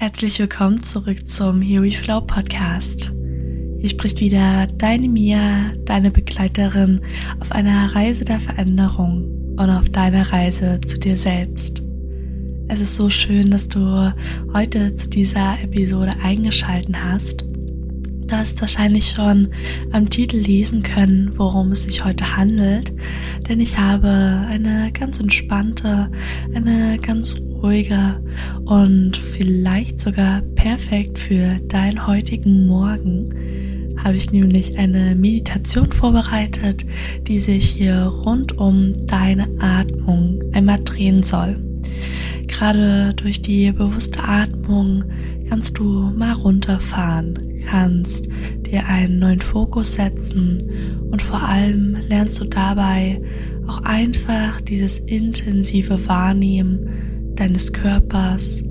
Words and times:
Herzlich 0.00 0.38
willkommen 0.38 0.80
zurück 0.80 1.26
zum 1.28 1.60
Here 1.60 1.82
We 1.82 1.90
Flow 1.90 2.20
Podcast. 2.20 3.12
Hier 3.80 3.88
spricht 3.88 4.20
wieder 4.20 4.68
deine 4.68 5.08
Mia, 5.08 5.72
deine 5.86 6.12
Begleiterin 6.12 7.00
auf 7.40 7.50
einer 7.50 7.96
Reise 7.96 8.24
der 8.24 8.38
Veränderung 8.38 9.56
und 9.58 9.68
auf 9.70 9.88
deiner 9.88 10.32
Reise 10.32 10.80
zu 10.86 11.00
dir 11.00 11.16
selbst. 11.16 11.82
Es 12.68 12.78
ist 12.78 12.94
so 12.94 13.10
schön, 13.10 13.50
dass 13.50 13.68
du 13.68 14.14
heute 14.54 14.94
zu 14.94 15.10
dieser 15.10 15.60
Episode 15.64 16.14
eingeschalten 16.22 16.94
hast. 17.02 17.42
Du 17.42 18.36
hast 18.36 18.60
wahrscheinlich 18.60 19.08
schon 19.08 19.48
am 19.90 20.08
Titel 20.08 20.36
lesen 20.36 20.84
können, 20.84 21.32
worum 21.36 21.72
es 21.72 21.82
sich 21.82 22.04
heute 22.04 22.36
handelt, 22.36 22.94
denn 23.48 23.58
ich 23.58 23.76
habe 23.76 24.08
eine 24.48 24.92
ganz 24.92 25.18
entspannte, 25.18 26.08
eine 26.54 26.98
ganz 26.98 27.34
ruhige 27.62 28.20
und 28.64 29.16
vielleicht 29.16 30.00
sogar 30.00 30.42
perfekt 30.54 31.18
für 31.18 31.56
deinen 31.68 32.06
heutigen 32.06 32.66
Morgen 32.66 33.34
habe 34.04 34.16
ich 34.16 34.30
nämlich 34.30 34.78
eine 34.78 35.14
Meditation 35.14 35.90
vorbereitet, 35.90 36.86
die 37.26 37.40
sich 37.40 37.68
hier 37.68 38.04
rund 38.04 38.56
um 38.56 38.92
deine 39.06 39.48
Atmung 39.58 40.40
einmal 40.52 40.78
drehen 40.84 41.22
soll. 41.22 41.58
Gerade 42.46 43.12
durch 43.14 43.42
die 43.42 43.70
bewusste 43.72 44.22
Atmung 44.22 45.04
kannst 45.48 45.78
du 45.78 46.12
mal 46.16 46.32
runterfahren, 46.32 47.62
kannst 47.66 48.28
dir 48.66 48.86
einen 48.86 49.18
neuen 49.18 49.40
Fokus 49.40 49.94
setzen 49.94 50.58
und 51.10 51.20
vor 51.20 51.42
allem 51.42 51.96
lernst 52.08 52.40
du 52.40 52.44
dabei 52.44 53.20
auch 53.66 53.82
einfach 53.82 54.60
dieses 54.60 54.98
intensive 55.00 56.06
Wahrnehmen 56.08 57.17
deines 57.38 57.72
Körpers 57.72 58.62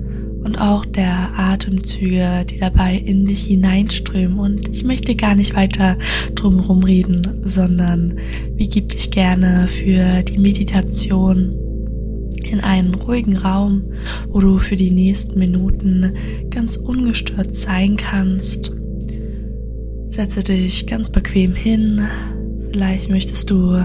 und 0.44 0.56
auch 0.58 0.84
der 0.84 1.30
Atemzüge, 1.36 2.44
die 2.48 2.58
dabei 2.58 2.96
in 2.96 3.26
dich 3.26 3.44
hineinströmen. 3.44 4.38
Und 4.38 4.68
ich 4.68 4.84
möchte 4.84 5.14
gar 5.14 5.34
nicht 5.34 5.54
weiter 5.54 5.98
drumherum 6.34 6.82
reden, 6.84 7.42
sondern 7.44 8.18
begib 8.56 8.90
dich 8.90 9.10
gerne 9.10 9.68
für 9.68 10.22
die 10.22 10.38
Meditation 10.38 11.54
in 12.50 12.60
einen 12.60 12.94
ruhigen 12.94 13.36
Raum, 13.36 13.84
wo 14.28 14.40
du 14.40 14.58
für 14.58 14.76
die 14.76 14.90
nächsten 14.90 15.38
Minuten 15.38 16.14
ganz 16.50 16.76
ungestört 16.76 17.54
sein 17.54 17.96
kannst. 17.96 18.72
Setze 20.08 20.42
dich 20.42 20.86
ganz 20.86 21.10
bequem 21.10 21.54
hin. 21.54 22.02
Vielleicht 22.72 23.10
möchtest 23.10 23.50
du 23.50 23.82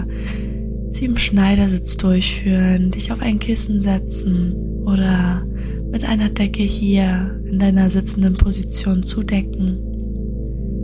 sieben 0.93 1.17
Schneidersitz 1.17 1.97
durchführen, 1.97 2.91
dich 2.91 3.11
auf 3.11 3.21
ein 3.21 3.39
Kissen 3.39 3.79
setzen 3.79 4.53
oder 4.85 5.45
mit 5.91 6.05
einer 6.05 6.29
Decke 6.29 6.63
hier 6.63 7.39
in 7.45 7.59
deiner 7.59 7.89
sitzenden 7.89 8.35
Position 8.35 9.03
zudecken. 9.03 9.79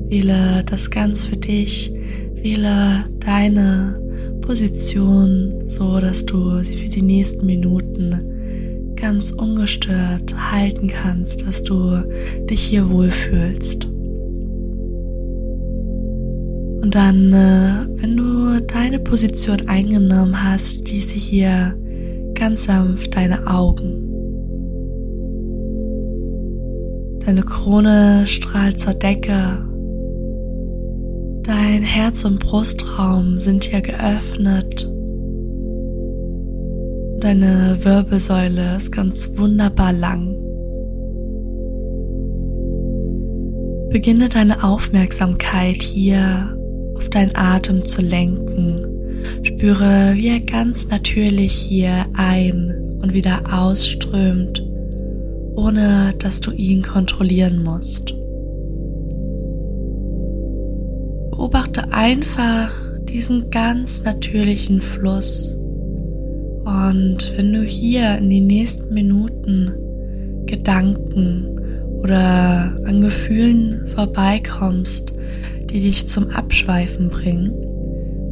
Wähle 0.09 0.63
das 0.65 0.89
ganz 0.89 1.25
für 1.25 1.37
dich, 1.37 1.93
wähle 2.35 3.05
deine 3.19 4.01
Position 4.41 5.53
so, 5.63 5.99
dass 5.99 6.25
du 6.25 6.61
sie 6.63 6.73
für 6.73 6.89
die 6.89 7.03
nächsten 7.03 7.45
Minuten 7.45 8.95
ganz 8.95 9.31
ungestört 9.31 10.33
halten 10.51 10.87
kannst, 10.87 11.47
dass 11.47 11.63
du 11.63 12.03
dich 12.49 12.61
hier 12.61 12.89
wohlfühlst. 12.89 13.87
Und 16.81 16.95
dann, 16.95 17.33
äh, 17.33 18.01
wenn 18.01 18.15
du 18.15 18.61
deine 18.61 18.99
Position 18.99 19.67
eingenommen 19.67 20.43
hast, 20.43 20.87
schließe 20.87 21.15
hier 21.15 21.75
ganz 22.35 22.65
sanft 22.65 23.15
deine 23.15 23.47
Augen. 23.47 24.05
Deine 27.25 27.43
Krone 27.43 28.25
strahlt 28.25 28.79
zur 28.79 28.93
Decke. 28.93 29.65
Dein 31.43 31.83
Herz- 31.83 32.23
und 32.23 32.39
Brustraum 32.39 33.37
sind 33.37 33.65
hier 33.65 33.81
geöffnet. 33.81 34.89
Deine 37.19 37.77
Wirbelsäule 37.83 38.77
ist 38.77 38.91
ganz 38.91 39.31
wunderbar 39.35 39.91
lang. 39.91 40.35
Beginne 43.89 44.29
deine 44.29 44.63
Aufmerksamkeit 44.63 45.81
hier 45.81 46.55
auf 46.99 47.09
deinen 47.09 47.35
Atem 47.35 47.83
zu 47.83 48.01
lenken. 48.01 48.85
Spüre, 49.43 50.13
wie 50.15 50.27
er 50.27 50.39
ganz 50.39 50.87
natürlich 50.89 51.53
hier 51.53 52.05
ein 52.13 52.99
und 53.01 53.13
wieder 53.13 53.41
ausströmt 53.51 54.63
ohne 55.59 56.13
dass 56.17 56.39
du 56.39 56.51
ihn 56.51 56.81
kontrollieren 56.81 57.61
musst. 57.63 58.15
Beobachte 61.31 61.91
einfach 61.91 62.71
diesen 63.03 63.49
ganz 63.49 64.03
natürlichen 64.03 64.79
Fluss. 64.79 65.57
Und 66.63 67.33
wenn 67.35 67.51
du 67.51 67.63
hier 67.63 68.17
in 68.17 68.29
den 68.29 68.47
nächsten 68.47 68.93
Minuten 68.93 69.73
Gedanken 70.45 71.59
oder 72.01 72.73
an 72.85 73.01
Gefühlen 73.01 73.85
vorbeikommst, 73.87 75.13
die 75.71 75.81
dich 75.81 76.07
zum 76.07 76.29
Abschweifen 76.29 77.09
bringen, 77.09 77.53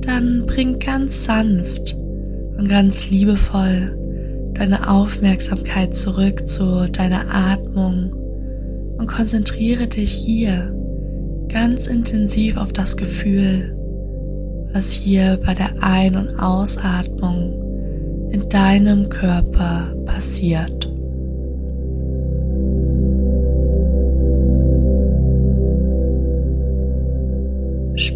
dann 0.02 0.46
bring 0.46 0.80
ganz 0.80 1.26
sanft 1.26 1.96
und 2.58 2.68
ganz 2.68 3.10
liebevoll 3.10 3.98
deine 4.54 4.90
Aufmerksamkeit 4.90 5.94
zurück 5.94 6.48
zu 6.48 6.90
deiner 6.90 7.26
Atmung 7.34 8.12
und 8.98 9.08
konzentriere 9.08 9.88
dich 9.88 10.12
hier 10.12 10.66
ganz 11.50 11.88
intensiv 11.88 12.58
auf 12.58 12.74
das 12.74 12.98
Gefühl, 12.98 13.74
was 14.74 14.92
hier 14.92 15.40
bei 15.46 15.54
der 15.54 15.82
Ein- 15.82 16.16
und 16.16 16.40
Ausatmung 16.40 18.30
in 18.32 18.50
deinem 18.50 19.10
Körper 19.10 19.94
passiert. 20.06 20.77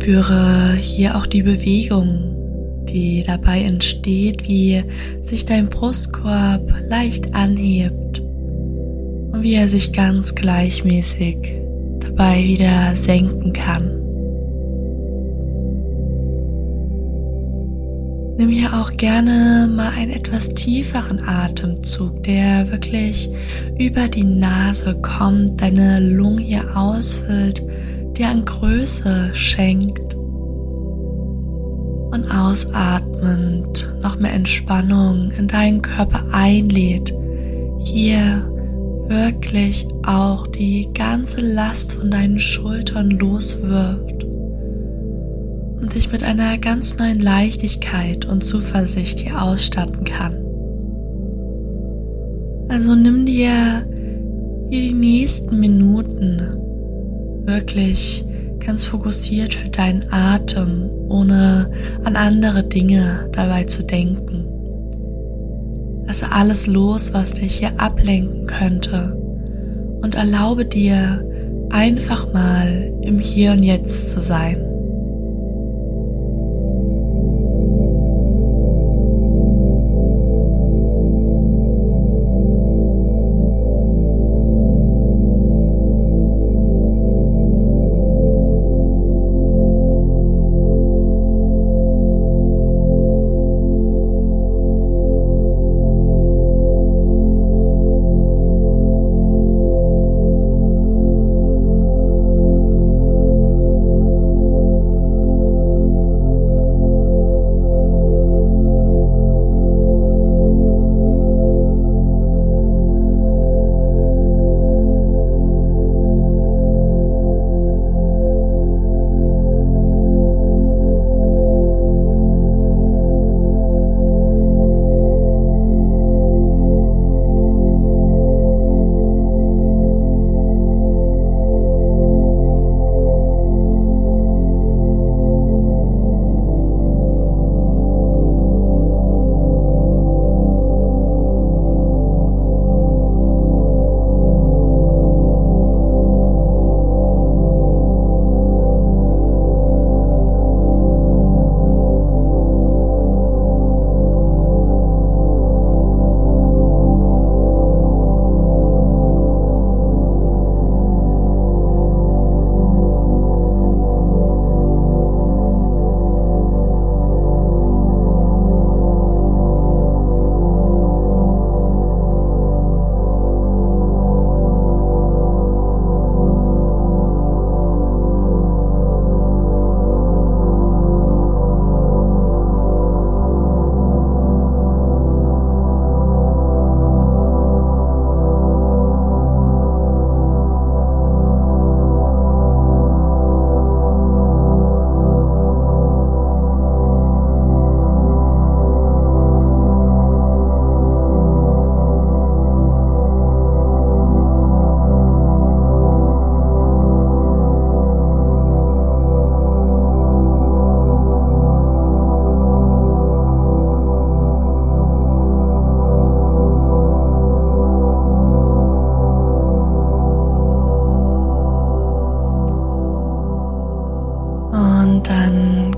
Spüre 0.01 0.73
hier 0.79 1.15
auch 1.15 1.27
die 1.27 1.43
Bewegung 1.43 2.31
die 2.89 3.23
dabei 3.23 3.59
entsteht, 3.59 4.47
wie 4.47 4.83
sich 5.21 5.45
dein 5.45 5.69
Brustkorb 5.69 6.73
leicht 6.87 7.35
anhebt 7.35 8.19
und 8.19 9.43
wie 9.43 9.53
er 9.53 9.67
sich 9.67 9.93
ganz 9.93 10.33
gleichmäßig 10.33 11.37
dabei 11.99 12.43
wieder 12.43 12.95
senken 12.95 13.53
kann. 13.53 13.91
Nimm 18.37 18.49
hier 18.49 18.73
auch 18.73 18.97
gerne 18.97 19.69
mal 19.71 19.91
einen 19.91 20.11
etwas 20.11 20.49
tieferen 20.49 21.23
Atemzug, 21.23 22.23
der 22.23 22.71
wirklich 22.71 23.29
über 23.77 24.07
die 24.07 24.23
Nase 24.23 24.95
kommt, 24.95 25.61
deine 25.61 25.99
Lungen 25.99 26.39
hier 26.39 26.75
ausfüllt, 26.75 27.61
dir 28.21 28.29
an 28.29 28.45
Größe 28.45 29.31
schenkt 29.33 30.13
und 32.13 32.25
ausatmend 32.29 33.91
noch 34.03 34.19
mehr 34.19 34.33
Entspannung 34.33 35.31
in 35.31 35.47
deinen 35.47 35.81
Körper 35.81 36.25
einlädt, 36.31 37.11
hier 37.79 38.47
wirklich 39.07 39.87
auch 40.05 40.45
die 40.47 40.87
ganze 40.93 41.41
Last 41.41 41.93
von 41.93 42.11
deinen 42.11 42.37
Schultern 42.37 43.09
loswirft 43.09 44.23
und 45.81 45.95
dich 45.95 46.11
mit 46.11 46.23
einer 46.23 46.59
ganz 46.59 46.99
neuen 46.99 47.21
Leichtigkeit 47.21 48.25
und 48.25 48.43
Zuversicht 48.43 49.19
hier 49.19 49.41
ausstatten 49.41 50.03
kann. 50.03 50.35
Also 52.69 52.93
nimm 52.93 53.25
dir 53.25 53.87
hier 54.69 54.81
die 54.81 54.93
nächsten 54.93 55.59
Minuten 55.59 56.59
wirklich 57.45 58.25
ganz 58.65 58.85
fokussiert 58.85 59.53
für 59.53 59.69
deinen 59.69 60.05
Atem, 60.11 60.89
ohne 61.09 61.71
an 62.03 62.15
andere 62.15 62.63
Dinge 62.63 63.29
dabei 63.31 63.63
zu 63.65 63.83
denken. 63.83 64.47
Lasse 66.05 66.31
alles 66.31 66.67
los, 66.67 67.13
was 67.13 67.33
dich 67.33 67.55
hier 67.55 67.79
ablenken 67.79 68.45
könnte 68.45 69.17
und 70.01 70.15
erlaube 70.15 70.65
dir 70.65 71.25
einfach 71.69 72.31
mal 72.33 72.93
im 73.01 73.19
Hier 73.19 73.51
und 73.53 73.63
Jetzt 73.63 74.09
zu 74.09 74.19
sein. 74.19 74.70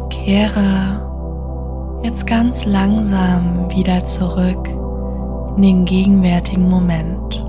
Kehre 0.09 2.01
jetzt 2.03 2.25
ganz 2.25 2.65
langsam 2.65 3.69
wieder 3.69 4.05
zurück 4.05 4.69
in 5.57 5.61
den 5.61 5.85
gegenwärtigen 5.85 6.69
Moment. 6.69 7.43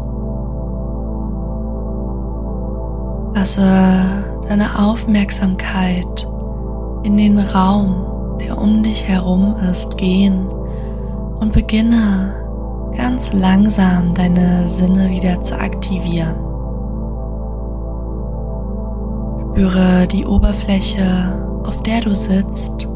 Lasse 3.34 4.02
deine 4.48 4.78
Aufmerksamkeit 4.78 6.28
in 7.04 7.16
den 7.16 7.38
Raum, 7.38 8.38
der 8.40 8.58
um 8.58 8.82
dich 8.82 9.06
herum 9.06 9.56
ist, 9.70 9.96
gehen 9.96 10.48
und 11.40 11.52
beginne 11.52 12.34
ganz 12.96 13.32
langsam 13.32 14.12
deine 14.14 14.68
Sinne 14.68 15.10
wieder 15.10 15.40
zu 15.40 15.58
aktivieren. 15.58 16.43
Spüre 19.54 20.08
die 20.08 20.26
Oberfläche, 20.26 21.62
auf 21.64 21.80
der 21.84 22.00
du 22.00 22.12
sitzt, 22.12 22.88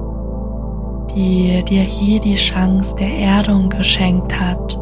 die 1.15 1.63
dir 1.65 1.83
hier 1.83 2.19
die 2.19 2.35
Chance 2.35 2.97
der 2.97 3.17
Erdung 3.17 3.69
geschenkt 3.69 4.35
hat. 4.41 4.77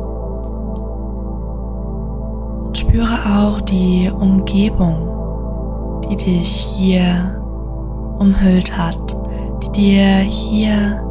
Und 2.64 2.78
spüre 2.78 3.18
auch 3.38 3.60
die 3.60 4.10
Umgebung, 4.10 6.00
die 6.08 6.16
dich 6.16 6.48
hier 6.48 7.42
umhüllt 8.20 8.74
hat, 8.78 9.14
die 9.62 9.72
dir 9.72 10.06
hier 10.20 11.04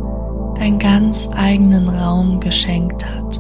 deinen 0.55 0.79
ganz 0.79 1.29
eigenen 1.37 1.89
Raum 1.89 2.39
geschenkt 2.39 3.05
hat. 3.05 3.37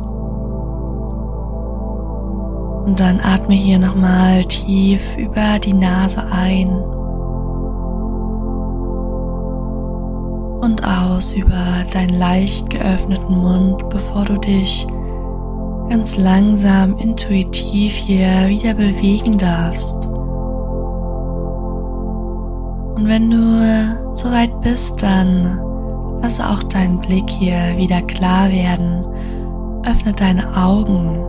Und 2.85 2.99
dann 2.99 3.19
atme 3.19 3.55
hier 3.55 3.79
nochmal 3.79 4.45
tief 4.45 5.17
über 5.17 5.57
die 5.57 5.73
Nase 5.73 6.23
ein 6.31 6.83
und 10.65 10.83
aus 10.83 11.33
über 11.33 11.63
deinen 11.93 12.17
leicht 12.17 12.71
geöffneten 12.71 13.37
Mund, 13.37 13.87
bevor 13.89 14.25
du 14.25 14.39
dich 14.39 14.87
ganz 15.89 16.17
langsam 16.17 16.97
intuitiv 16.97 17.93
hier 17.93 18.47
wieder 18.47 18.73
bewegen 18.73 19.37
darfst. 19.37 20.07
Und 22.95 23.07
wenn 23.07 23.29
du 23.29 24.15
soweit 24.15 24.59
bist, 24.61 25.03
dann 25.03 25.59
lass 26.23 26.41
auch 26.41 26.63
deinen 26.63 26.97
Blick 26.97 27.29
hier 27.29 27.77
wieder 27.77 28.01
klar 28.01 28.49
werden. 28.49 29.05
Öffne 29.85 30.13
deine 30.13 30.57
Augen 30.57 31.19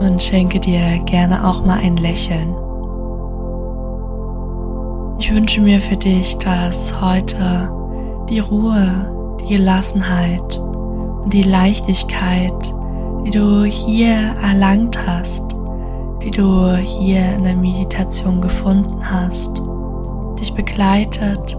und 0.00 0.22
schenke 0.22 0.60
dir 0.60 0.98
gerne 1.06 1.48
auch 1.48 1.64
mal 1.64 1.78
ein 1.78 1.96
Lächeln. 1.96 2.54
Ich 5.18 5.32
wünsche 5.34 5.62
mir 5.62 5.80
für 5.80 5.96
dich, 5.96 6.36
dass 6.36 7.00
heute 7.00 7.79
die 8.30 8.38
Ruhe, 8.38 9.36
die 9.40 9.56
Gelassenheit 9.56 10.58
und 10.58 11.32
die 11.32 11.42
Leichtigkeit, 11.42 12.74
die 13.26 13.32
du 13.32 13.64
hier 13.64 14.34
erlangt 14.40 14.98
hast, 15.06 15.44
die 16.22 16.30
du 16.30 16.76
hier 16.76 17.34
in 17.34 17.44
der 17.44 17.56
Meditation 17.56 18.40
gefunden 18.40 19.00
hast, 19.02 19.60
dich 20.38 20.54
begleitet 20.54 21.56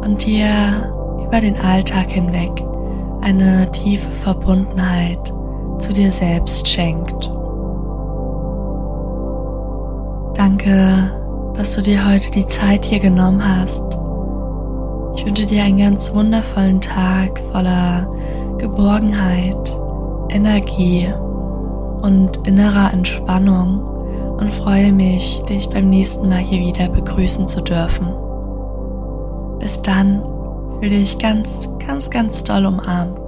und 0.00 0.24
dir 0.24 0.92
über 1.26 1.40
den 1.40 1.56
Alltag 1.56 2.12
hinweg 2.12 2.64
eine 3.20 3.68
tiefe 3.72 4.10
Verbundenheit 4.10 5.34
zu 5.78 5.92
dir 5.92 6.12
selbst 6.12 6.68
schenkt. 6.68 7.30
Danke, 10.34 11.10
dass 11.54 11.74
du 11.74 11.82
dir 11.82 12.08
heute 12.08 12.30
die 12.30 12.46
Zeit 12.46 12.84
hier 12.84 13.00
genommen 13.00 13.42
hast. 13.44 13.97
Ich 15.18 15.26
wünsche 15.26 15.46
dir 15.46 15.64
einen 15.64 15.78
ganz 15.78 16.14
wundervollen 16.14 16.80
Tag 16.80 17.40
voller 17.50 18.08
Geborgenheit, 18.58 19.76
Energie 20.28 21.12
und 22.02 22.46
innerer 22.46 22.92
Entspannung 22.92 23.80
und 24.38 24.52
freue 24.52 24.92
mich, 24.92 25.42
dich 25.48 25.68
beim 25.70 25.90
nächsten 25.90 26.28
Mal 26.28 26.38
hier 26.38 26.60
wieder 26.60 26.88
begrüßen 26.88 27.48
zu 27.48 27.62
dürfen. 27.62 28.06
Bis 29.58 29.82
dann, 29.82 30.22
fühle 30.78 31.00
dich 31.00 31.18
ganz, 31.18 31.68
ganz, 31.84 32.10
ganz 32.10 32.44
doll 32.44 32.66
umarmt. 32.66 33.27